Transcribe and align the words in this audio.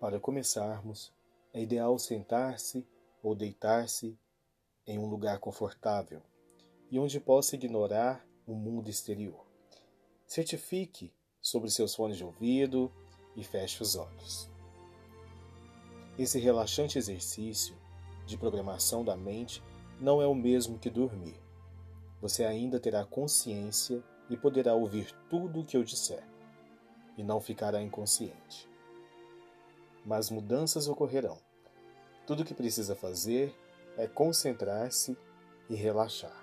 Para 0.00 0.18
começarmos, 0.18 1.12
é 1.52 1.60
ideal 1.60 1.98
sentar-se 1.98 2.88
ou 3.22 3.34
deitar-se 3.34 4.18
em 4.86 4.98
um 4.98 5.04
lugar 5.04 5.38
confortável 5.38 6.22
e 6.90 6.98
onde 6.98 7.20
possa 7.20 7.54
ignorar 7.54 8.26
o 8.46 8.54
mundo 8.54 8.88
exterior. 8.88 9.46
Certifique 10.26 11.12
sobre 11.38 11.68
seus 11.68 11.94
fones 11.94 12.16
de 12.16 12.24
ouvido 12.24 12.90
e 13.36 13.44
feche 13.44 13.82
os 13.82 13.94
olhos. 13.94 14.48
Esse 16.18 16.38
relaxante 16.38 16.96
exercício 16.96 17.76
de 18.24 18.38
programação 18.38 19.04
da 19.04 19.18
mente 19.18 19.62
não 20.00 20.22
é 20.22 20.26
o 20.26 20.34
mesmo 20.34 20.78
que 20.78 20.88
dormir. 20.88 21.38
Você 22.22 22.42
ainda 22.42 22.80
terá 22.80 23.04
consciência 23.04 24.02
e 24.30 24.36
poderá 24.36 24.72
ouvir 24.72 25.14
tudo 25.28 25.60
o 25.60 25.64
que 25.64 25.76
eu 25.76 25.84
disser, 25.84 26.26
e 27.18 27.22
não 27.22 27.38
ficará 27.38 27.82
inconsciente 27.82 28.69
mas 30.04 30.30
mudanças 30.30 30.88
ocorrerão. 30.88 31.38
Tudo 32.26 32.42
o 32.42 32.44
que 32.44 32.54
precisa 32.54 32.94
fazer 32.94 33.54
é 33.96 34.06
concentrar-se 34.06 35.16
e 35.68 35.74
relaxar. 35.74 36.36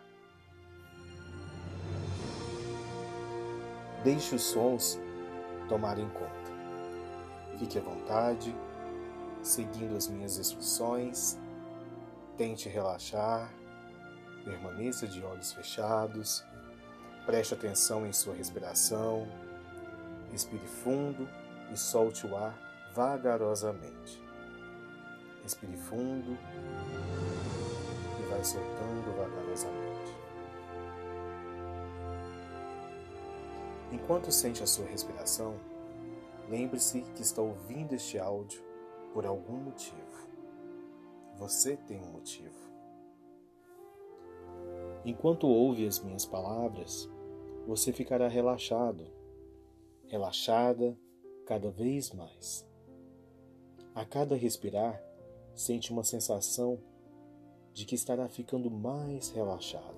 Deixe 4.04 4.36
os 4.36 4.44
sons 4.44 5.00
tomarem 5.68 6.08
conta. 6.10 7.58
Fique 7.58 7.78
à 7.78 7.82
vontade, 7.82 8.56
seguindo 9.42 9.96
as 9.96 10.08
minhas 10.08 10.38
instruções. 10.38 11.38
Tente 12.38 12.70
relaxar, 12.70 13.52
permaneça 14.46 15.08
de 15.08 15.24
olhos 15.24 15.52
fechados, 15.52 16.46
preste 17.26 17.54
atenção 17.54 18.06
em 18.06 18.14
sua 18.14 18.36
respiração, 18.36 19.28
respire 20.32 20.68
fundo 20.68 21.28
e 21.74 21.78
solte 21.78 22.28
o 22.28 22.36
ar 22.38 22.67
vagarosamente. 22.98 24.20
Respire 25.44 25.78
fundo 25.78 26.36
e 28.20 28.24
vai 28.28 28.44
soltando 28.44 29.16
vagarosamente. 29.16 30.18
Enquanto 33.92 34.32
sente 34.32 34.64
a 34.64 34.66
sua 34.66 34.88
respiração, 34.88 35.60
lembre-se 36.50 37.02
que 37.16 37.22
está 37.22 37.40
ouvindo 37.40 37.94
este 37.94 38.18
áudio 38.18 38.64
por 39.14 39.28
algum 39.28 39.58
motivo. 39.58 40.28
Você 41.38 41.78
tem 41.78 42.02
um 42.02 42.14
motivo. 42.14 42.58
Enquanto 45.06 45.48
ouve 45.48 45.86
as 45.86 46.00
minhas 46.00 46.26
palavras, 46.26 47.08
você 47.68 47.94
ficará 47.94 48.28
relaxado, 48.28 49.06
relaxada 50.08 50.98
cada 51.46 51.70
vez 51.70 52.12
mais. 52.12 52.67
A 53.98 54.06
cada 54.06 54.36
respirar, 54.36 55.04
sente 55.56 55.92
uma 55.92 56.04
sensação 56.04 56.78
de 57.74 57.84
que 57.84 57.96
estará 57.96 58.30
ficando 58.30 58.70
mais 58.70 59.32
relaxado. 59.32 59.98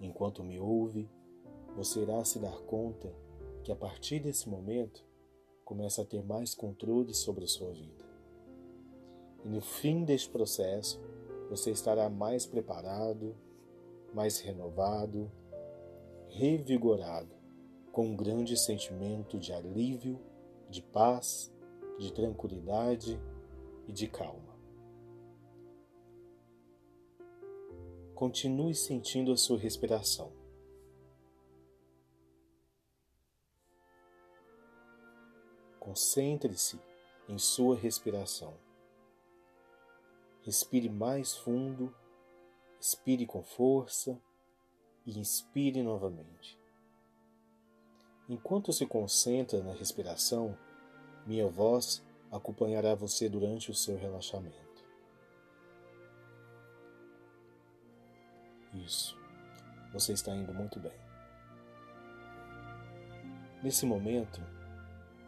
Enquanto 0.00 0.42
me 0.42 0.58
ouve, 0.58 1.08
você 1.76 2.00
irá 2.00 2.24
se 2.24 2.40
dar 2.40 2.58
conta 2.62 3.14
que 3.62 3.70
a 3.70 3.76
partir 3.76 4.18
desse 4.18 4.48
momento 4.48 5.06
começa 5.64 6.02
a 6.02 6.04
ter 6.04 6.24
mais 6.24 6.52
controle 6.52 7.14
sobre 7.14 7.44
a 7.44 7.46
sua 7.46 7.70
vida. 7.70 8.04
E 9.44 9.48
no 9.48 9.60
fim 9.60 10.04
deste 10.04 10.28
processo, 10.28 11.00
você 11.48 11.70
estará 11.70 12.10
mais 12.10 12.44
preparado, 12.44 13.36
mais 14.12 14.40
renovado, 14.40 15.30
revigorado, 16.26 17.36
com 17.92 18.06
um 18.06 18.16
grande 18.16 18.56
sentimento 18.56 19.38
de 19.38 19.52
alívio, 19.52 20.18
de 20.68 20.82
paz 20.82 21.53
de 21.98 22.12
tranquilidade 22.12 23.20
e 23.86 23.92
de 23.92 24.08
calma. 24.08 24.54
Continue 28.14 28.74
sentindo 28.74 29.32
a 29.32 29.36
sua 29.36 29.58
respiração. 29.58 30.32
Concentre-se 35.78 36.80
em 37.28 37.38
sua 37.38 37.76
respiração. 37.76 38.54
Respire 40.42 40.88
mais 40.88 41.34
fundo, 41.34 41.94
expire 42.80 43.26
com 43.26 43.42
força 43.42 44.20
e 45.06 45.18
inspire 45.18 45.82
novamente. 45.82 46.58
Enquanto 48.28 48.72
se 48.72 48.86
concentra 48.86 49.62
na 49.62 49.72
respiração, 49.72 50.56
minha 51.26 51.48
voz 51.48 52.02
acompanhará 52.30 52.94
você 52.94 53.28
durante 53.28 53.70
o 53.70 53.74
seu 53.74 53.96
relaxamento. 53.96 54.84
Isso. 58.74 59.16
Você 59.92 60.12
está 60.12 60.34
indo 60.34 60.52
muito 60.52 60.80
bem. 60.80 60.92
Nesse 63.62 63.86
momento, 63.86 64.40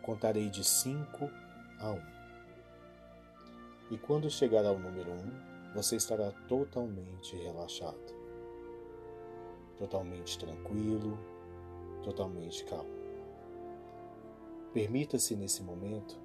contarei 0.02 0.50
de 0.50 0.64
5 0.64 1.30
a 1.78 1.90
1. 1.90 1.94
Um. 1.94 2.16
E 3.92 3.98
quando 3.98 4.28
chegar 4.28 4.64
ao 4.66 4.78
número 4.78 5.12
1, 5.12 5.14
um, 5.14 5.72
você 5.72 5.96
estará 5.96 6.32
totalmente 6.48 7.36
relaxado, 7.36 8.14
totalmente 9.78 10.38
tranquilo, 10.38 11.18
totalmente 12.02 12.64
calmo. 12.64 12.95
Permita-se 14.76 15.34
nesse 15.34 15.62
momento 15.62 16.18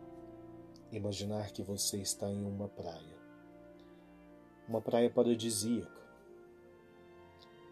imaginar 0.92 1.52
que 1.52 1.64
você 1.64 2.02
está 2.02 2.28
em 2.28 2.44
uma 2.44 2.68
praia, 2.68 3.18
uma 4.68 4.82
praia 4.82 5.10
paradisíaca. 5.10 6.02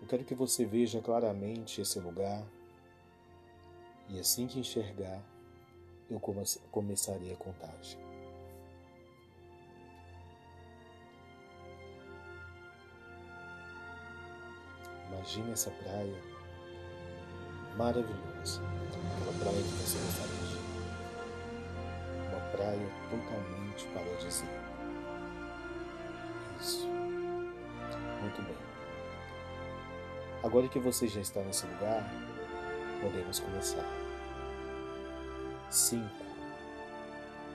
Eu 0.02 0.08
quero 0.08 0.24
que 0.24 0.34
você 0.34 0.64
veja 0.64 1.02
claramente 1.02 1.82
esse 1.82 2.00
lugar 2.00 2.48
e 4.08 4.22
assim 4.22 4.48
que 4.48 4.58
enxergar, 4.58 5.22
eu 6.10 6.18
come 6.18 6.46
começarei 6.72 7.34
a 7.34 7.36
contagem. 7.36 8.00
Imagine 15.10 15.52
essa 15.52 15.72
praia 15.72 16.24
maravilhosa, 17.76 18.62
aquela 19.18 19.40
praia 19.40 19.62
que 19.62 19.74
você 19.74 19.98
gostaria 20.06 20.59
praia 22.60 22.90
totalmente 23.10 23.88
paradisíaca. 23.94 24.70
Isso. 26.60 26.86
Muito 28.22 28.42
bem. 28.42 28.58
Agora 30.44 30.68
que 30.68 30.80
você 30.80 31.08
já 31.08 31.22
está 31.22 31.40
nesse 31.42 31.66
lugar, 31.66 32.04
podemos 33.02 33.40
começar. 33.40 33.86
5. 35.70 36.06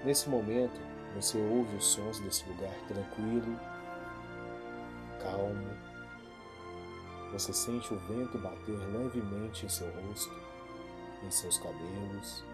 Nesse 0.05 0.29
momento, 0.29 0.81
você 1.15 1.39
ouve 1.39 1.77
os 1.77 1.85
sons 1.85 2.21
desse 2.21 2.49
lugar 2.49 2.75
tranquilo, 2.89 3.61
calmo. 5.23 5.85
Você 7.33 7.53
sente 7.53 7.93
o 7.93 7.99
vento 7.99 8.39
bater 8.39 8.77
levemente 8.77 9.67
em 9.67 9.69
seu 9.69 9.91
rosto, 9.91 10.35
em 11.23 11.31
seus 11.31 11.59
cabelos 11.59 12.45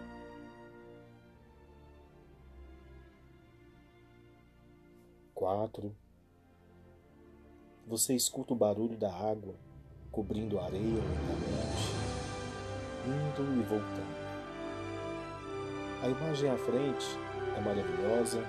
quatro. 5.51 5.93
Você 7.85 8.15
escuta 8.15 8.53
o 8.53 8.55
barulho 8.55 8.97
da 8.97 9.13
água 9.13 9.53
cobrindo 10.09 10.57
a 10.57 10.63
areia 10.63 10.81
lentamente, 10.81 11.91
indo 13.05 13.59
e 13.59 13.63
voltando. 13.63 14.21
A 16.03 16.07
imagem 16.07 16.49
à 16.49 16.57
frente 16.57 17.05
é 17.57 17.59
maravilhosa. 17.59 18.41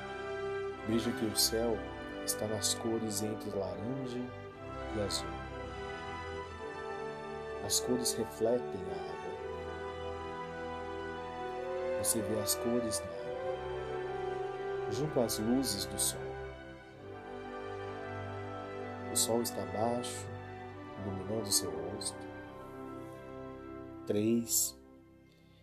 Veja 0.86 1.10
que 1.10 1.24
o 1.24 1.36
céu 1.36 1.76
está 2.24 2.46
nas 2.46 2.74
cores 2.74 3.20
entre 3.22 3.50
laranja 3.50 4.20
e 4.96 5.00
azul. 5.00 5.26
As 7.66 7.80
cores 7.80 8.14
refletem 8.14 8.80
a 8.90 8.94
água. 8.94 9.32
Você 12.00 12.20
vê 12.22 12.38
as 12.38 12.54
cores 12.54 13.00
na 13.00 13.06
água, 13.06 13.56
junto 14.92 15.20
às 15.20 15.38
luzes 15.40 15.84
do 15.86 15.98
sol. 15.98 16.31
O 19.12 19.16
sol 19.16 19.42
está 19.42 19.62
baixo, 19.66 20.26
iluminando 21.02 21.52
seu 21.52 21.70
rosto. 21.70 22.16
3. 24.06 24.74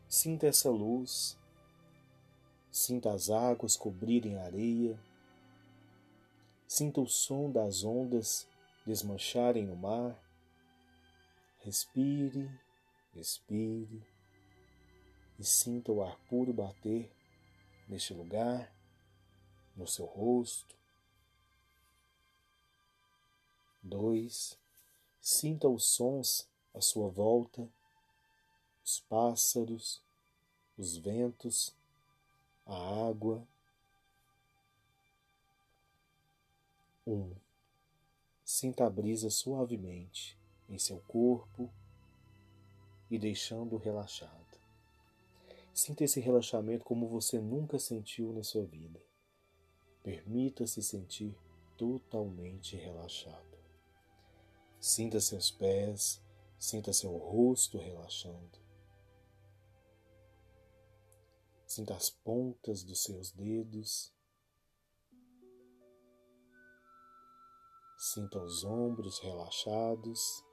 Sinta 0.08 0.46
essa 0.46 0.70
luz. 0.70 1.36
Sinta 2.72 3.12
as 3.12 3.32
águas 3.32 3.76
cobrirem 3.76 4.38
a 4.38 4.44
areia. 4.44 5.00
Sinta 6.68 7.02
o 7.02 7.08
som 7.08 7.52
das 7.52 7.84
ondas 7.84 8.48
desmancharem 8.86 9.66
no 9.66 9.76
mar. 9.76 10.16
Respire, 11.62 12.48
expire 13.16 14.06
e 15.40 15.44
sinta 15.44 15.92
o 15.92 16.04
ar 16.04 16.20
puro 16.30 16.54
bater 16.54 17.12
neste 17.88 18.14
lugar 18.14 18.72
no 19.76 19.88
seu 19.88 20.06
rosto. 20.06 20.79
Dois, 23.90 24.56
sinta 25.20 25.68
os 25.68 25.84
sons 25.86 26.48
à 26.76 26.80
sua 26.80 27.10
volta, 27.10 27.68
os 28.86 29.00
pássaros, 29.00 30.00
os 30.78 30.96
ventos, 30.96 31.76
a 32.68 33.10
água. 33.10 33.44
Um, 37.08 37.34
sinta 38.46 38.86
a 38.86 38.90
brisa 38.92 39.32
suavemente 39.32 40.38
em 40.70 40.78
seu 40.78 41.00
corpo 41.08 41.68
e 43.10 43.18
deixando 43.18 43.76
relaxado. 43.78 44.60
Sinta 45.74 46.04
esse 46.04 46.20
relaxamento 46.20 46.86
como 46.86 47.08
você 47.08 47.40
nunca 47.40 47.80
sentiu 47.80 48.32
na 48.34 48.44
sua 48.44 48.66
vida. 48.66 49.02
Permita-se 50.04 50.84
sentir 50.84 51.36
totalmente 51.76 52.76
relaxado. 52.76 53.49
Sinta 54.80 55.20
seus 55.20 55.52
pés, 55.52 56.24
sinta 56.58 56.94
seu 56.94 57.18
rosto 57.18 57.78
relaxando. 57.78 58.58
Sinta 61.68 61.96
as 61.96 62.10
pontas 62.10 62.82
dos 62.84 63.04
seus 63.04 63.32
dedos. 63.32 64.14
Sinta 67.98 68.42
os 68.42 68.64
ombros 68.64 69.20
relaxados. 69.20 70.44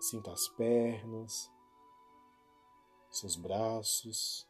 Sinta 0.00 0.32
as 0.32 0.48
pernas, 0.50 1.50
seus 3.10 3.36
braços. 3.36 4.48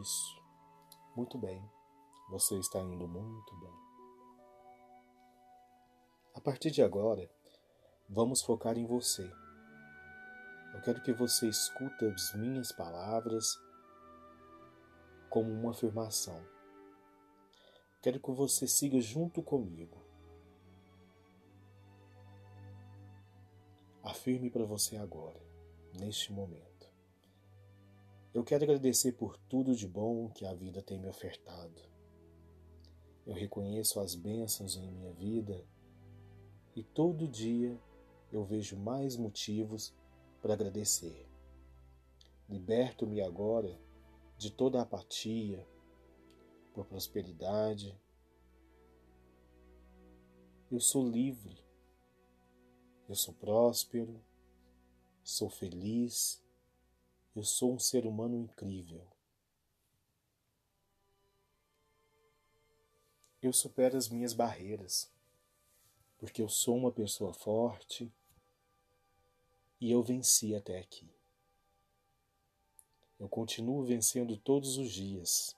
Isso. 0.00 0.42
Muito 1.16 1.38
bem. 1.38 1.77
Você 2.28 2.58
está 2.58 2.78
indo 2.80 3.08
muito 3.08 3.56
bem. 3.58 3.72
A 6.34 6.40
partir 6.40 6.70
de 6.70 6.82
agora, 6.82 7.28
vamos 8.08 8.42
focar 8.42 8.76
em 8.76 8.86
você. 8.86 9.22
Eu 10.74 10.82
quero 10.82 11.02
que 11.02 11.12
você 11.12 11.48
escuta 11.48 12.06
as 12.12 12.34
minhas 12.34 12.70
palavras 12.70 13.58
como 15.30 15.50
uma 15.50 15.70
afirmação. 15.70 16.46
Quero 18.02 18.20
que 18.20 18.30
você 18.30 18.68
siga 18.68 19.00
junto 19.00 19.42
comigo. 19.42 20.06
Afirme 24.02 24.50
para 24.50 24.64
você 24.64 24.96
agora, 24.98 25.40
neste 25.98 26.30
momento. 26.32 26.92
Eu 28.34 28.44
quero 28.44 28.64
agradecer 28.64 29.12
por 29.12 29.36
tudo 29.48 29.74
de 29.74 29.88
bom 29.88 30.28
que 30.30 30.44
a 30.44 30.54
vida 30.54 30.82
tem 30.82 30.98
me 30.98 31.08
ofertado. 31.08 31.87
Eu 33.28 33.34
reconheço 33.34 34.00
as 34.00 34.16
bênçãos 34.16 34.76
em 34.76 34.90
minha 34.90 35.12
vida 35.12 35.64
e 36.74 36.82
todo 36.82 37.28
dia 37.28 37.80
eu 38.32 38.44
vejo 38.44 38.76
mais 38.76 39.16
motivos 39.16 39.94
para 40.42 40.54
agradecer. 40.54 41.28
Liberto-me 42.48 43.20
agora 43.20 43.80
de 44.36 44.50
toda 44.50 44.82
apatia 44.82 45.64
por 46.74 46.84
prosperidade. 46.86 47.96
Eu 50.68 50.80
sou 50.80 51.08
livre 51.08 51.68
eu 53.08 53.14
sou 53.14 53.32
próspero, 53.32 54.22
sou 55.24 55.48
feliz, 55.48 56.44
eu 57.34 57.42
sou 57.42 57.72
um 57.72 57.78
ser 57.78 58.04
humano 58.04 58.36
incrível. 58.36 59.06
Eu 63.40 63.52
supero 63.52 63.96
as 63.96 64.08
minhas 64.08 64.32
barreiras, 64.32 65.10
porque 66.18 66.42
eu 66.42 66.48
sou 66.48 66.76
uma 66.76 66.90
pessoa 66.90 67.32
forte 67.32 68.12
e 69.80 69.90
eu 69.90 70.02
venci 70.02 70.54
até 70.54 70.78
aqui. 70.78 71.08
Eu 73.18 73.28
continuo 73.28 73.84
vencendo 73.84 74.36
todos 74.36 74.76
os 74.76 74.90
dias, 74.90 75.56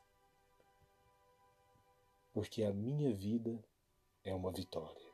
porque 2.33 2.63
a 2.63 2.73
minha 2.73 3.15
vida 3.15 3.63
é 4.25 4.35
uma 4.35 4.51
vitória. 4.51 5.11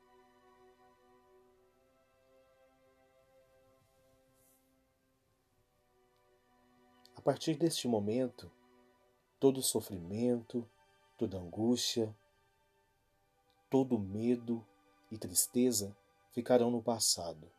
partir 7.26 7.56
deste 7.56 7.88
momento, 7.88 8.48
todo 9.40 9.60
sofrimento, 9.60 10.64
toda 11.18 11.36
angústia, 11.36 12.16
todo 13.68 13.98
medo 13.98 14.66
e 15.10 15.18
tristeza 15.18 15.96
ficarão 16.30 16.70
no 16.70 16.82
passado, 16.82 17.50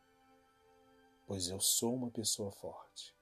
pois 1.25 1.49
eu 1.49 1.59
sou 1.59 1.93
uma 1.93 2.09
pessoa 2.09 2.51
forte. 2.51 3.15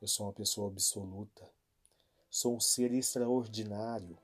Eu 0.00 0.08
sou 0.08 0.26
uma 0.26 0.32
pessoa 0.32 0.68
absoluta. 0.68 1.48
Sou 2.28 2.56
um 2.56 2.60
ser 2.60 2.92
extraordinário. 2.92 4.18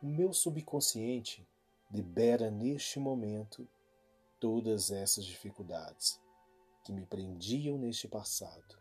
O 0.00 0.06
meu 0.06 0.32
subconsciente 0.32 1.46
libera 1.90 2.50
neste 2.50 2.98
momento 2.98 3.68
todas 4.38 4.90
essas 4.90 5.24
dificuldades 5.24 6.20
que 6.84 6.92
me 6.92 7.04
prendiam 7.06 7.78
neste 7.78 8.06
passado 8.06 8.78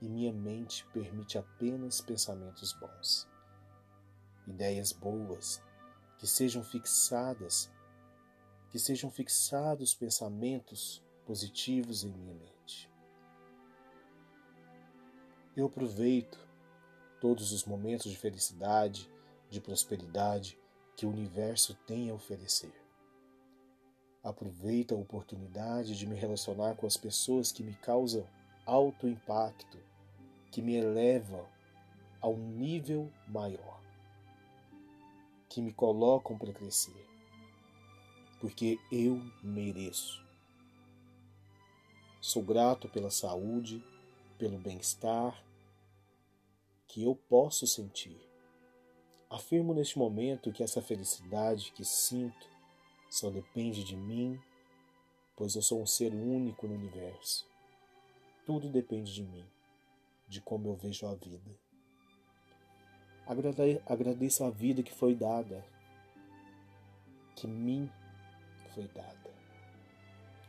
e 0.00 0.08
minha 0.08 0.32
mente 0.32 0.86
permite 0.92 1.38
apenas 1.38 2.00
pensamentos 2.00 2.72
bons. 2.72 3.33
Ideias 4.46 4.92
boas, 4.92 5.62
que 6.18 6.26
sejam 6.26 6.62
fixadas, 6.62 7.70
que 8.70 8.78
sejam 8.78 9.10
fixados 9.10 9.94
pensamentos 9.94 11.02
positivos 11.24 12.04
em 12.04 12.10
minha 12.10 12.34
mente. 12.34 12.90
Eu 15.56 15.66
aproveito 15.66 16.38
todos 17.20 17.52
os 17.52 17.64
momentos 17.64 18.10
de 18.10 18.16
felicidade, 18.16 19.10
de 19.48 19.60
prosperidade 19.60 20.58
que 20.96 21.06
o 21.06 21.10
universo 21.10 21.74
tem 21.86 22.10
a 22.10 22.14
oferecer. 22.14 22.74
Aproveito 24.22 24.94
a 24.94 24.98
oportunidade 24.98 25.96
de 25.96 26.06
me 26.06 26.16
relacionar 26.16 26.76
com 26.76 26.86
as 26.86 26.96
pessoas 26.96 27.52
que 27.52 27.62
me 27.62 27.74
causam 27.74 28.26
alto 28.66 29.06
impacto 29.06 29.78
que 30.50 30.62
me 30.62 30.76
eleva 30.76 31.48
a 32.20 32.28
um 32.28 32.50
nível 32.50 33.12
maior, 33.26 33.73
que 35.54 35.62
me 35.62 35.72
colocam 35.72 36.36
para 36.36 36.52
crescer, 36.52 37.06
porque 38.40 38.76
eu 38.90 39.22
mereço. 39.40 40.20
Sou 42.20 42.42
grato 42.42 42.88
pela 42.88 43.08
saúde, 43.08 43.80
pelo 44.36 44.58
bem-estar 44.58 45.44
que 46.88 47.04
eu 47.04 47.14
posso 47.14 47.68
sentir. 47.68 48.20
Afirmo 49.30 49.72
neste 49.72 49.96
momento 49.96 50.50
que 50.50 50.64
essa 50.64 50.82
felicidade 50.82 51.70
que 51.70 51.84
sinto 51.84 52.48
só 53.08 53.30
depende 53.30 53.84
de 53.84 53.94
mim, 53.94 54.40
pois 55.36 55.54
eu 55.54 55.62
sou 55.62 55.80
um 55.80 55.86
ser 55.86 56.12
único 56.12 56.66
no 56.66 56.74
universo. 56.74 57.46
Tudo 58.44 58.68
depende 58.68 59.14
de 59.14 59.22
mim 59.22 59.46
de 60.26 60.40
como 60.40 60.66
eu 60.66 60.74
vejo 60.74 61.06
a 61.06 61.14
vida. 61.14 61.63
Agradeço 63.26 64.44
a 64.44 64.50
vida 64.50 64.82
que 64.82 64.92
foi 64.92 65.14
dada, 65.14 65.64
que 67.34 67.46
mim 67.46 67.90
foi 68.74 68.86
dada, 68.88 69.30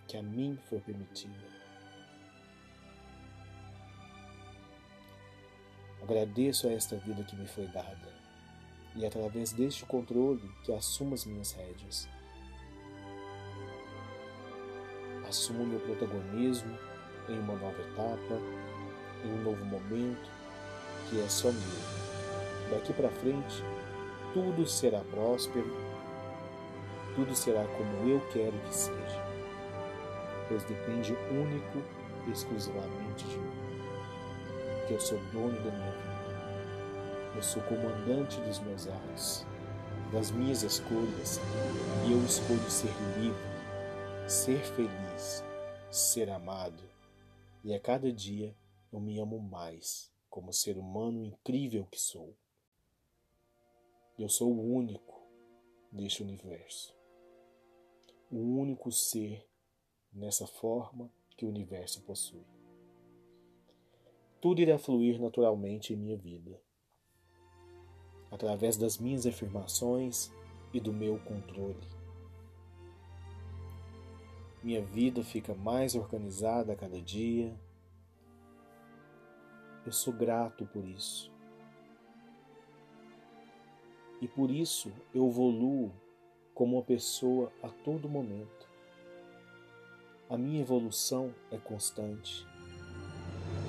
que 0.08 0.18
a 0.18 0.22
mim 0.22 0.60
foi 0.70 0.82
permitida. 0.82 1.56
Agradeço 6.04 6.68
a 6.68 6.72
esta 6.72 6.98
vida 6.98 7.24
que 7.24 7.36
me 7.36 7.48
foi 7.48 7.66
dada 7.68 8.14
e 8.96 9.06
através 9.06 9.52
deste 9.52 9.86
controle 9.86 10.42
que 10.64 10.72
assumo 10.72 11.16
as 11.16 11.26
minhas 11.26 11.52
rédeas. 11.54 12.08
Assumo 15.28 15.66
meu 15.66 15.80
protagonismo 15.80 16.78
em 17.28 17.40
uma 17.40 17.56
nova 17.56 17.82
etapa 17.82 18.40
em 19.24 19.32
um 19.32 19.44
novo 19.44 19.66
momento 19.66 20.30
que 21.10 21.20
é 21.20 21.28
só 21.28 21.52
meu. 21.52 22.05
Daqui 22.70 22.94
para 22.94 23.10
frente, 23.10 23.64
tudo 24.34 24.66
será 24.66 25.02
próspero, 25.02 25.72
tudo 27.16 27.36
será 27.36 27.64
como 27.66 28.10
eu 28.10 28.20
quero 28.32 28.58
que 28.68 28.76
seja, 28.76 29.26
pois 30.48 30.64
depende 30.64 31.14
único 31.32 31.80
e 32.28 32.32
exclusivamente 32.32 33.26
de 33.26 33.38
mim, 33.38 33.52
que 34.88 34.94
eu 34.94 35.00
sou 35.00 35.20
dono 35.32 35.56
da 35.64 35.72
minha 35.72 35.92
vida. 35.92 37.36
Eu 37.36 37.44
sou 37.44 37.62
comandante 37.64 38.40
dos 38.42 38.60
meus 38.60 38.88
atos, 38.88 39.46
das 40.12 40.32
minhas 40.32 40.64
escolhas, 40.64 41.40
e 42.08 42.12
eu 42.12 42.24
escolho 42.24 42.70
ser 42.70 42.94
livre, 43.18 44.28
ser 44.28 44.60
feliz, 44.60 45.44
ser 45.92 46.30
amado 46.30 46.96
e 47.66 47.74
a 47.74 47.80
cada 47.80 48.14
dia 48.14 48.56
eu 48.94 49.00
me 49.00 49.20
amo 49.20 49.40
mais 49.40 50.14
como 50.30 50.54
ser 50.54 50.78
humano 50.78 51.26
incrível 51.26 51.88
que 51.88 52.00
sou. 52.00 52.38
Eu 54.18 54.30
sou 54.30 54.50
o 54.50 54.74
único 54.74 55.22
deste 55.92 56.24
universo, 56.24 56.96
o 58.32 58.38
único 58.38 58.90
ser 58.90 59.46
nessa 60.10 60.48
forma 60.48 61.12
que 61.36 61.46
o 61.46 61.50
universo 61.50 62.02
possui. 62.04 62.46
Tudo 64.40 64.62
irá 64.62 64.80
fluir 64.80 65.20
naturalmente 65.20 65.92
em 65.92 65.98
minha 65.98 66.16
vida, 66.16 66.58
através 68.32 68.78
das 68.78 68.98
minhas 68.98 69.26
afirmações 69.26 70.32
e 70.74 70.80
do 70.80 70.94
meu 70.94 71.20
controle. 71.20 71.86
Minha 74.64 74.82
vida 74.82 75.26
fica 75.26 75.54
mais 75.54 75.94
organizada 75.94 76.72
a 76.72 76.76
cada 76.78 77.02
dia. 77.02 77.54
Eu 79.86 79.92
sou 79.92 80.14
grato 80.14 80.66
por 80.68 80.88
isso. 80.88 81.35
E 84.26 84.28
por 84.28 84.50
isso 84.50 84.92
eu 85.14 85.28
evoluo 85.28 85.92
como 86.56 86.78
uma 86.78 86.82
pessoa 86.82 87.52
a 87.62 87.70
todo 87.70 88.10
momento. 88.10 88.68
A 90.28 90.36
minha 90.36 90.62
evolução 90.62 91.32
é 91.52 91.60
constante. 91.60 92.44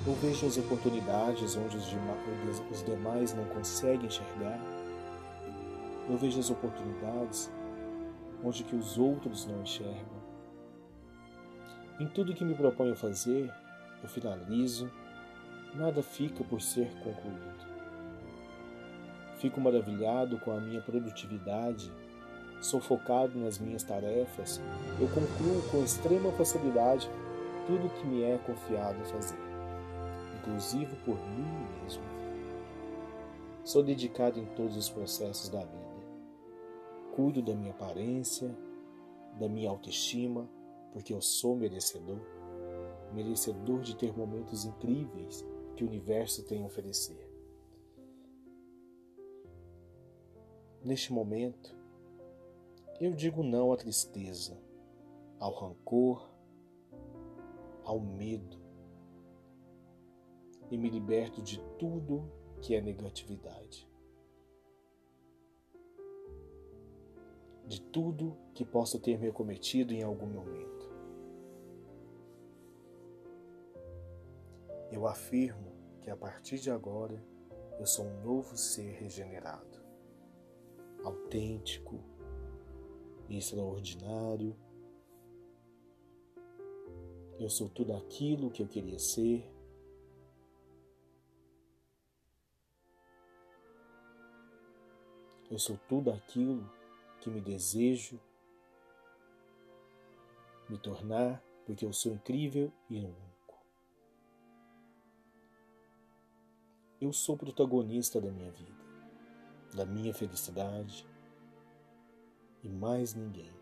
Eu 0.07 0.15
vejo 0.15 0.47
as 0.47 0.57
oportunidades 0.57 1.55
onde 1.55 1.77
os 1.77 2.83
demais 2.83 3.35
não 3.35 3.45
conseguem 3.49 4.07
enxergar. 4.07 4.59
Eu 6.09 6.17
vejo 6.17 6.39
as 6.39 6.49
oportunidades 6.49 7.51
onde 8.43 8.63
que 8.63 8.75
os 8.75 8.97
outros 8.97 9.45
não 9.45 9.61
enxergam. 9.61 10.23
Em 11.99 12.07
tudo 12.07 12.33
que 12.33 12.43
me 12.43 12.55
proponho 12.55 12.95
fazer, 12.95 13.53
eu 14.01 14.09
finalizo, 14.09 14.91
nada 15.75 16.01
fica 16.01 16.43
por 16.43 16.59
ser 16.59 16.89
concluído. 17.03 17.76
Fico 19.37 19.61
maravilhado 19.61 20.39
com 20.39 20.51
a 20.51 20.59
minha 20.59 20.81
produtividade, 20.81 21.91
sou 22.59 22.81
focado 22.81 23.37
nas 23.37 23.59
minhas 23.59 23.83
tarefas, 23.83 24.59
eu 24.99 25.07
concluo 25.09 25.61
com 25.69 25.83
extrema 25.83 26.31
facilidade 26.31 27.09
tudo 27.67 27.89
que 27.89 28.07
me 28.07 28.23
é 28.23 28.37
confiado 28.39 28.97
fazer, 29.05 29.37
inclusive 30.39 30.95
por 31.05 31.15
mim 31.15 31.45
mesmo. 31.83 32.03
Sou 33.63 33.83
dedicado 33.83 34.39
em 34.39 34.45
todos 34.45 34.77
os 34.77 34.89
processos 34.89 35.49
da 35.49 35.59
vida. 35.59 35.97
Cuido 37.13 37.41
da 37.41 37.53
minha 37.53 37.71
aparência, 37.71 38.57
da 39.37 39.49
minha 39.49 39.69
autoestima, 39.69 40.49
porque 40.93 41.13
eu 41.13 41.21
sou 41.21 41.55
merecedor, 41.55 42.19
merecedor 43.13 43.81
de 43.81 43.95
ter 43.95 44.17
momentos 44.17 44.65
incríveis 44.65 45.45
que 45.75 45.83
o 45.83 45.87
universo 45.87 46.43
tem 46.43 46.63
a 46.63 46.65
oferecer. 46.65 47.26
Neste 50.87 51.11
momento, 51.11 51.75
eu 52.97 53.13
digo 53.13 53.43
não 53.43 53.73
à 53.73 53.75
tristeza, 53.75 54.57
ao 55.37 55.51
rancor, 55.53 56.31
ao 57.83 57.99
medo 57.99 58.57
e 60.71 60.77
me 60.77 60.89
liberto 60.89 61.41
de 61.41 61.59
tudo 61.77 62.31
que 62.61 62.73
é 62.73 62.79
negatividade. 62.79 63.85
De 67.65 67.81
tudo 67.81 68.37
que 68.53 68.63
possa 68.63 68.97
ter 68.97 69.19
me 69.19 69.27
acometido 69.27 69.93
em 69.93 70.03
algum 70.03 70.27
momento. 70.27 70.89
Eu 74.89 75.05
afirmo 75.05 75.69
que 75.99 76.09
a 76.09 76.15
partir 76.15 76.57
de 76.59 76.71
agora 76.71 77.21
eu 77.77 77.85
sou 77.85 78.05
um 78.05 78.23
novo 78.23 78.55
ser 78.55 78.93
regenerado, 78.93 79.76
autêntico 81.03 82.03
e 83.29 83.37
extraordinário. 83.37 84.55
Eu 87.39 87.49
sou 87.49 87.69
tudo 87.69 87.93
aquilo 87.93 88.49
que 88.49 88.63
eu 88.63 88.67
queria 88.67 88.99
ser. 88.99 89.49
Eu 95.49 95.59
sou 95.59 95.77
tudo 95.87 96.11
aquilo 96.11 96.69
que 97.21 97.29
me 97.29 97.39
desejo 97.39 98.19
me 100.69 100.77
tornar, 100.77 101.41
porque 101.65 101.85
eu 101.85 101.93
sou 101.93 102.13
incrível 102.13 102.71
e 102.89 102.97
único. 102.97 103.65
Eu 106.99 107.13
sou 107.13 107.37
protagonista 107.37 108.19
da 108.19 108.29
minha 108.29 108.51
vida, 108.51 108.83
da 109.77 109.85
minha 109.85 110.11
felicidade 110.11 111.05
e 112.63 112.67
mais 112.67 113.13
ninguém. 113.13 113.53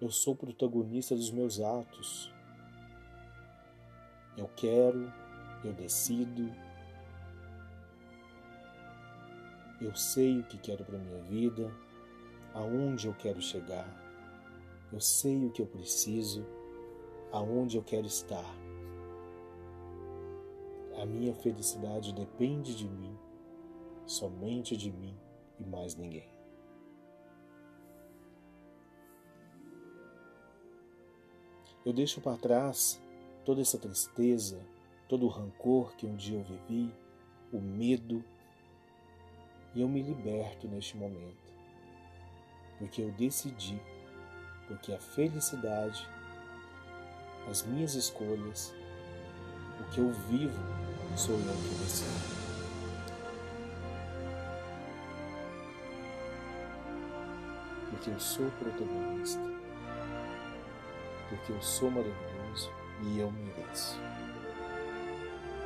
Eu 0.00 0.10
sou 0.10 0.36
protagonista 0.36 1.16
dos 1.16 1.30
meus 1.32 1.60
atos. 1.60 2.32
Eu 4.36 4.48
quero, 4.54 5.12
eu 5.64 5.72
decido. 5.72 6.54
Eu 9.80 9.92
sei 9.96 10.38
o 10.38 10.44
que 10.44 10.58
quero 10.58 10.84
para 10.84 10.96
minha 10.96 11.20
vida, 11.24 11.68
aonde 12.54 13.08
eu 13.08 13.14
quero 13.14 13.42
chegar. 13.42 13.88
Eu 14.92 15.00
sei 15.00 15.44
o 15.46 15.50
que 15.50 15.60
eu 15.60 15.66
preciso, 15.66 16.46
aonde 17.32 17.76
eu 17.76 17.82
quero 17.82 18.06
estar. 18.06 18.54
A 21.00 21.04
minha 21.04 21.34
felicidade 21.34 22.12
depende 22.12 22.76
de 22.76 22.88
mim, 22.88 23.18
somente 24.06 24.76
de 24.76 24.90
mim 24.90 25.16
e 25.58 25.64
mais 25.64 25.94
ninguém. 25.94 26.28
Eu 31.84 31.92
deixo 31.92 32.20
para 32.20 32.36
trás 32.36 33.02
toda 33.44 33.60
essa 33.60 33.78
tristeza, 33.78 34.60
todo 35.08 35.26
o 35.26 35.28
rancor 35.28 35.94
que 35.96 36.06
um 36.06 36.14
dia 36.14 36.38
eu 36.38 36.44
vivi, 36.44 36.94
o 37.52 37.60
medo, 37.60 38.24
e 39.74 39.80
eu 39.80 39.88
me 39.88 40.02
liberto 40.02 40.68
neste 40.68 40.96
momento, 40.96 41.52
porque 42.78 43.02
eu 43.02 43.10
decidi, 43.12 43.80
porque 44.68 44.92
a 44.92 45.00
felicidade, 45.00 46.06
as 47.48 47.62
minhas 47.64 47.94
escolhas, 47.94 48.72
o 49.80 49.84
que 49.92 49.98
eu 49.98 50.10
vivo 50.10 50.60
sou 51.16 51.34
eu 51.34 51.40
que 51.40 51.82
decido. 51.82 52.41
Porque 58.02 58.16
eu 58.16 58.18
sou 58.18 58.50
protagonista. 58.58 59.40
Porque 61.28 61.52
eu 61.52 61.62
sou 61.62 61.88
maravilhoso 61.88 62.68
e 63.00 63.20
eu 63.20 63.30
mereço. 63.30 63.96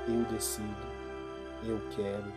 Eu 0.07 0.23
decido, 0.31 0.87
eu 1.65 1.81
quero, 1.97 2.31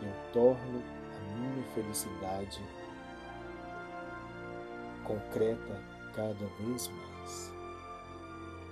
eu 0.00 0.32
torno 0.32 0.80
a 0.80 1.36
minha 1.36 1.64
felicidade 1.74 2.62
concreta 5.02 5.82
cada 6.14 6.46
vez 6.60 6.86
mais, 6.86 7.52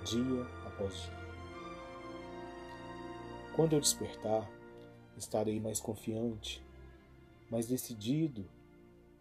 dia 0.05 0.47
após 0.65 0.93
dia. 0.93 1.25
Quando 3.53 3.73
eu 3.73 3.81
despertar, 3.81 4.49
estarei 5.17 5.59
mais 5.59 5.81
confiante, 5.81 6.63
mais 7.51 7.67
decidido, 7.67 8.45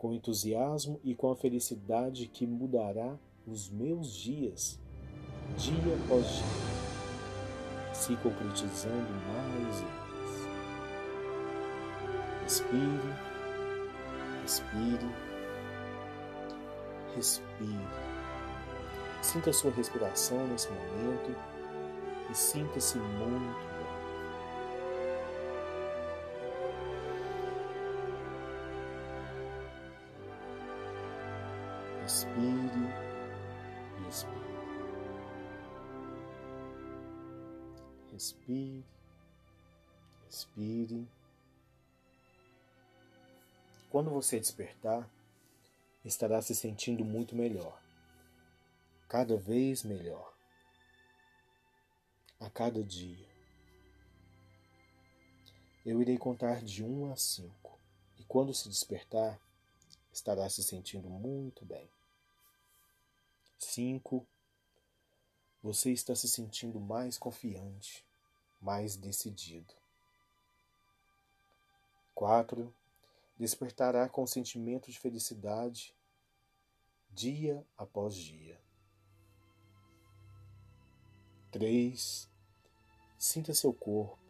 com 0.05 0.13
entusiasmo 0.13 1.01
e 1.03 1.15
com 1.15 1.33
a 1.33 1.35
felicidade 1.35 2.27
que 2.27 2.47
mudará 2.47 3.17
os 3.47 3.71
meus 3.71 4.13
dias, 4.15 4.79
dia 5.57 5.97
após 6.05 6.27
dia, 6.29 7.95
se 7.95 8.15
concretizando 8.17 9.09
mais 9.27 9.81
e 9.81 9.85
mais. 9.85 10.05
Respire, 12.43 13.15
respire, 14.43 15.11
respire. 17.17 17.89
Sinta 19.23 19.49
a 19.49 19.55
sua 19.55 19.71
respiração 19.71 20.47
nesse 20.49 20.69
momento 20.69 21.35
e 22.31 22.35
sinta-se 22.35 22.99
muito 22.99 23.74
Respire 32.05 32.37
e 33.99 34.09
expire. 34.11 34.35
Respire, 38.13 38.85
respire. 40.27 41.09
Quando 43.91 44.11
você 44.11 44.39
despertar, 44.39 45.09
estará 46.05 46.43
se 46.43 46.55
sentindo 46.55 47.07
muito 47.07 47.35
melhor. 47.35 47.81
cada 49.09 49.39
vez 49.39 49.83
melhor, 49.83 50.35
a 52.39 52.51
cada 52.51 52.83
dia. 52.85 53.29
Eu 55.87 56.03
irei 56.03 56.19
contar 56.19 56.63
de 56.63 56.85
um 56.85 57.11
a 57.11 57.17
cinco, 57.17 57.79
e 58.19 58.25
quando 58.25 58.53
se 58.53 58.69
despertar, 58.69 59.41
estará 60.13 60.51
se 60.51 60.63
sentindo 60.63 61.09
muito 61.09 61.65
bem. 61.65 61.94
Cinco, 63.75 64.25
você 65.61 65.91
está 65.91 66.15
se 66.15 66.29
sentindo 66.29 66.79
mais 66.79 67.19
confiante, 67.19 68.07
mais 68.61 68.97
decidido. 68.97 69.75
Quatro, 72.15 72.73
despertará 73.37 74.09
com 74.09 74.25
sentimento 74.29 74.93
de 74.93 74.99
felicidade 75.01 75.93
dia 77.11 77.67
após 77.77 78.15
dia. 78.15 78.63
3. 81.51 82.31
Sinta 83.19 83.53
seu 83.53 83.75
corpo 83.75 84.21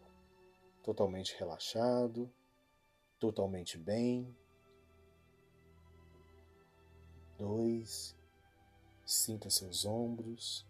totalmente 0.82 1.36
relaxado, 1.38 2.32
totalmente 3.18 3.76
bem. 3.76 4.34
2. 7.36 8.23
Sinta 9.06 9.50
seus 9.50 9.84
ombros, 9.84 10.66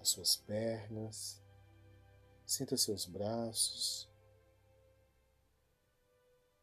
as 0.00 0.08
suas 0.08 0.36
pernas, 0.36 1.40
sinta 2.44 2.76
seus 2.76 3.06
braços. 3.06 4.10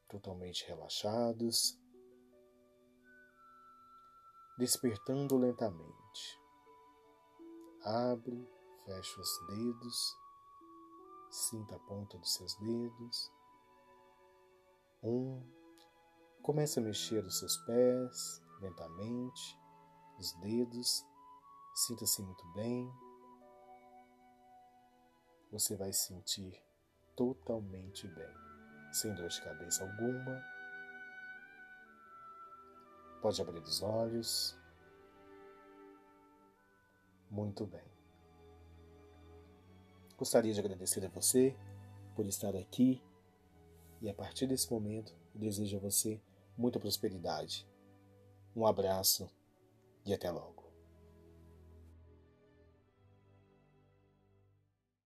Totalmente 0.10 0.66
relaxados. 0.68 1.80
Despertando 4.58 5.38
lentamente. 5.38 6.42
Abre, 7.84 8.46
fecha 8.86 9.22
os 9.22 9.48
dedos, 9.48 10.18
sinta 11.30 11.76
a 11.76 11.80
ponta 11.80 12.18
dos 12.18 12.34
seus 12.34 12.54
dedos. 12.56 13.32
Um, 15.04 15.42
comece 16.42 16.80
a 16.80 16.82
mexer 16.82 17.24
os 17.24 17.40
seus 17.40 17.56
pés 17.58 18.42
lentamente, 18.60 19.58
os 20.18 20.34
dedos, 20.34 21.06
sinta-se 21.76 22.22
muito 22.22 22.46
bem. 22.54 22.92
Você 25.52 25.76
vai 25.76 25.94
se 25.94 26.08
sentir 26.08 26.62
totalmente 27.16 28.08
bem, 28.08 28.34
sem 28.92 29.14
dor 29.16 29.30
de 29.30 29.42
cabeça 29.42 29.84
alguma 29.84 30.58
Pode 33.22 33.42
abrir 33.42 33.60
os 33.60 33.82
olhos. 33.82 34.56
Muito 37.30 37.66
bem. 37.66 37.84
Gostaria 40.18 40.54
de 40.54 40.60
agradecer 40.60 41.06
a 41.06 41.10
você 41.10 41.56
por 42.16 42.26
estar 42.26 42.56
aqui 42.56 43.04
e 44.02 44.10
a 44.10 44.14
partir 44.14 44.48
desse 44.48 44.72
momento 44.72 45.14
desejo 45.34 45.78
a 45.78 45.80
você 45.80 46.22
muita 46.58 46.80
prosperidade. 46.80 47.68
Um 48.56 48.66
abraço 48.66 49.30
e 50.08 50.14
até 50.14 50.32
logo. 50.32 50.57